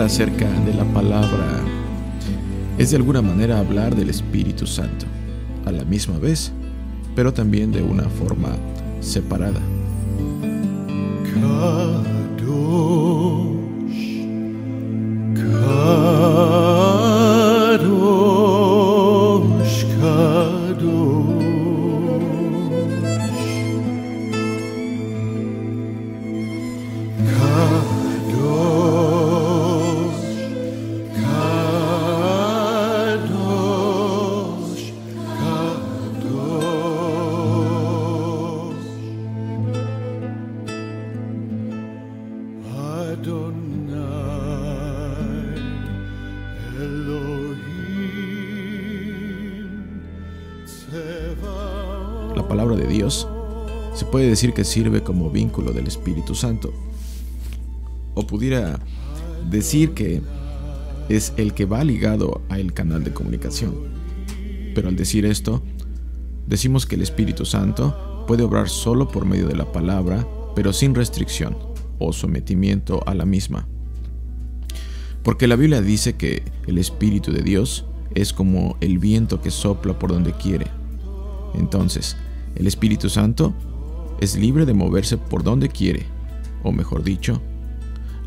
[0.00, 1.62] acerca de la palabra
[2.76, 5.06] es de alguna manera hablar del Espíritu Santo,
[5.64, 6.52] a la misma vez,
[7.14, 8.50] pero también de una forma
[9.00, 9.60] separada.
[52.46, 53.26] La palabra de Dios
[53.92, 56.72] se puede decir que sirve como vínculo del Espíritu Santo.
[58.14, 58.78] O pudiera
[59.50, 60.22] decir que
[61.08, 63.74] es el que va ligado a el canal de comunicación.
[64.76, 65.60] Pero al decir esto,
[66.46, 70.94] decimos que el Espíritu Santo puede obrar solo por medio de la palabra, pero sin
[70.94, 71.58] restricción
[71.98, 73.66] o sometimiento a la misma.
[75.24, 79.98] Porque la Biblia dice que el Espíritu de Dios es como el viento que sopla
[79.98, 80.68] por donde quiere.
[81.54, 82.16] Entonces,
[82.56, 83.54] el Espíritu Santo
[84.20, 86.06] es libre de moverse por donde quiere,
[86.62, 87.40] o mejor dicho,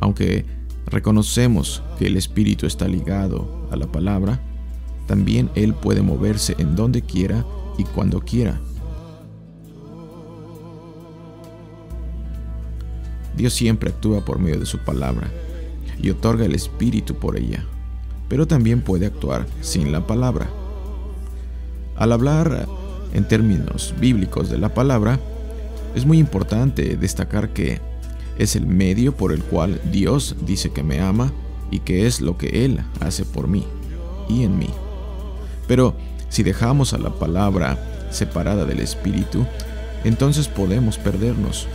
[0.00, 0.44] aunque
[0.86, 4.40] reconocemos que el Espíritu está ligado a la palabra,
[5.06, 7.44] también Él puede moverse en donde quiera
[7.78, 8.60] y cuando quiera.
[13.36, 15.30] Dios siempre actúa por medio de su palabra
[16.02, 17.64] y otorga el Espíritu por ella,
[18.28, 20.48] pero también puede actuar sin la palabra.
[21.96, 22.68] Al hablar
[23.12, 25.18] en términos bíblicos de la palabra,
[25.94, 27.80] es muy importante destacar que
[28.38, 31.32] es el medio por el cual Dios dice que me ama
[31.70, 33.64] y que es lo que Él hace por mí
[34.28, 34.70] y en mí.
[35.66, 35.94] Pero
[36.28, 37.78] si dejamos a la palabra
[38.10, 39.44] separada del Espíritu,
[40.04, 41.66] entonces podemos perdernos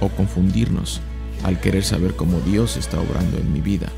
[0.00, 1.00] o confundirnos
[1.44, 3.88] al querer saber cómo Dios está obrando en mi vida.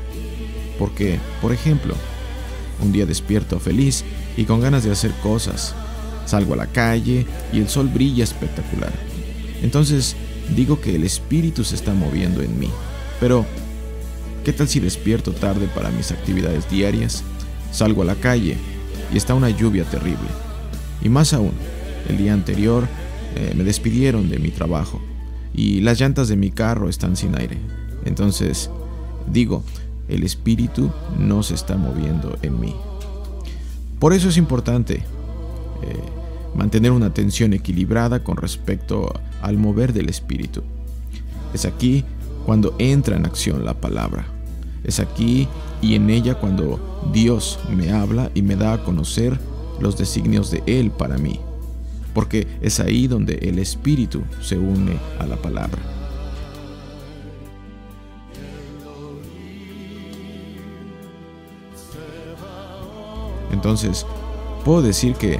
[0.77, 1.95] Porque, por ejemplo,
[2.81, 4.03] un día despierto feliz
[4.37, 5.75] y con ganas de hacer cosas,
[6.25, 8.91] Salgo a la calle y el sol brilla espectacular.
[9.61, 10.15] Entonces
[10.55, 12.69] digo que el espíritu se está moviendo en mí.
[13.19, 13.45] Pero,
[14.43, 17.23] ¿qué tal si despierto tarde para mis actividades diarias?
[17.71, 18.57] Salgo a la calle
[19.13, 20.27] y está una lluvia terrible.
[21.01, 21.53] Y más aún,
[22.09, 22.87] el día anterior
[23.35, 25.01] eh, me despidieron de mi trabajo
[25.53, 27.57] y las llantas de mi carro están sin aire.
[28.05, 28.69] Entonces,
[29.31, 29.63] digo,
[30.07, 32.75] el espíritu no se está moviendo en mí.
[33.99, 35.03] Por eso es importante
[35.83, 35.99] eh,
[36.55, 39.11] mantener una atención equilibrada con respecto
[39.41, 40.63] al mover del espíritu.
[41.53, 42.03] Es aquí
[42.45, 44.25] cuando entra en acción la palabra.
[44.83, 45.47] Es aquí
[45.81, 46.79] y en ella cuando
[47.13, 49.39] Dios me habla y me da a conocer
[49.79, 51.39] los designios de Él para mí,
[52.13, 55.79] porque es ahí donde el Espíritu se une a la palabra.
[63.51, 64.05] Entonces,
[64.65, 65.39] puedo decir que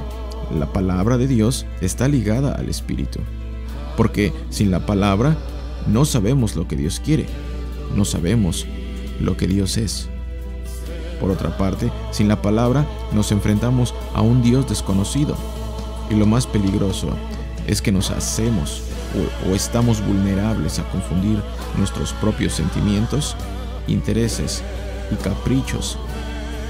[0.58, 3.20] la palabra de Dios está ligada al Espíritu.
[3.96, 5.36] Porque sin la palabra
[5.86, 7.26] no sabemos lo que Dios quiere,
[7.94, 8.66] no sabemos
[9.20, 10.08] lo que Dios es.
[11.20, 15.36] Por otra parte, sin la palabra nos enfrentamos a un Dios desconocido.
[16.10, 17.08] Y lo más peligroso
[17.66, 18.82] es que nos hacemos
[19.48, 21.40] o, estamos vulnerables a confundir
[21.78, 23.36] nuestros propios sentimientos,
[23.86, 24.62] intereses
[25.10, 25.98] y caprichos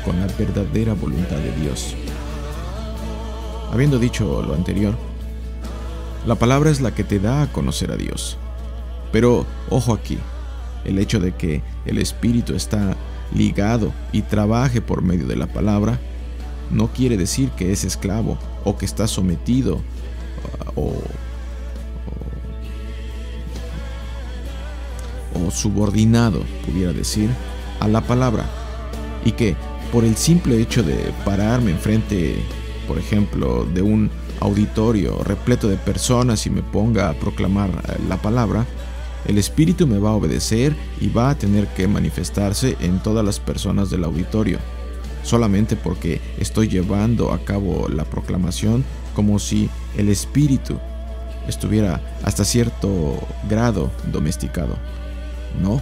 [0.04, 1.96] con la verdadera voluntad de Dios.
[3.74, 4.94] Habiendo dicho lo anterior,
[6.28, 8.38] la palabra es la que te da a conocer a Dios.
[9.10, 10.16] Pero ojo aquí,
[10.84, 12.96] el hecho de que el Espíritu está
[13.34, 15.98] ligado y trabaje por medio de la palabra,
[16.70, 19.80] no quiere decir que es esclavo o que está sometido
[20.76, 20.94] uh, o,
[25.46, 27.28] o, subordinado, pudiera decir,
[27.80, 28.44] a la palabra.
[29.24, 29.56] Y que
[29.90, 32.40] por el simple hecho de pararme enfrente
[32.86, 34.10] por ejemplo, de un
[34.40, 38.66] auditorio repleto de personas y me ponga a proclamar eh, la palabra,
[39.26, 43.40] el Espíritu me va a obedecer y va a tener que manifestarse en todas las
[43.40, 44.58] personas del auditorio,
[45.22, 48.84] solamente porque estoy llevando a cabo la proclamación
[49.14, 50.78] como si el Espíritu
[51.48, 54.76] estuviera hasta cierto grado domesticado.
[55.62, 55.80] No.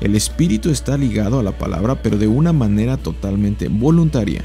[0.00, 4.42] El Espíritu está ligado a la palabra, pero de una manera totalmente voluntaria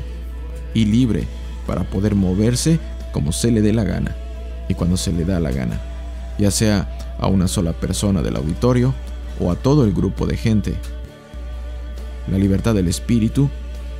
[0.73, 1.27] y libre
[1.68, 2.79] para poder moverse
[3.12, 4.15] como se le dé la gana
[4.68, 5.79] y cuando se le da la gana,
[6.39, 8.94] ya sea a una sola persona del auditorio
[9.39, 10.75] o a todo el grupo de gente.
[12.29, 13.50] La libertad del Espíritu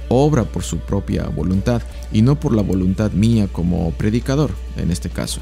[0.08, 1.82] obra por su propia voluntad
[2.12, 5.40] y no por la voluntad mía como predicador, en este caso.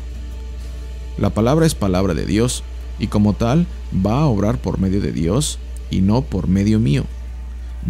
[1.18, 2.64] La palabra es palabra de Dios
[3.00, 3.66] y como tal
[4.06, 5.60] va a obrar por medio de Dios
[5.90, 7.06] y no por medio mío.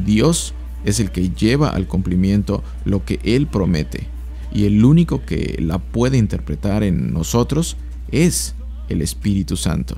[0.05, 0.53] Dios
[0.85, 4.07] es el que lleva al cumplimiento lo que Él promete
[4.51, 7.77] y el único que la puede interpretar en nosotros
[8.11, 8.55] es
[8.89, 9.97] el Espíritu Santo.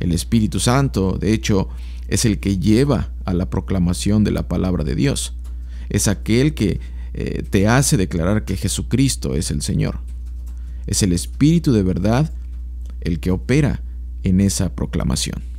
[0.00, 1.68] El Espíritu Santo, de hecho,
[2.08, 5.34] es el que lleva a la proclamación de la palabra de Dios.
[5.90, 6.80] Es aquel que
[7.14, 10.00] eh, te hace declarar que Jesucristo es el Señor.
[10.86, 12.32] Es el Espíritu de verdad
[13.00, 13.82] el que opera
[14.22, 15.51] en esa proclamación.